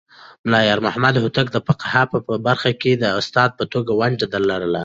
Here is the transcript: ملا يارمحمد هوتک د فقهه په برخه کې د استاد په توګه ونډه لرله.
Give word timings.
ملا 0.45 0.61
يارمحمد 0.69 1.15
هوتک 1.23 1.47
د 1.51 1.57
فقهه 1.67 2.03
په 2.11 2.17
برخه 2.47 2.71
کې 2.81 2.91
د 2.97 3.05
استاد 3.19 3.49
په 3.59 3.63
توګه 3.73 3.91
ونډه 3.99 4.37
لرله. 4.49 4.79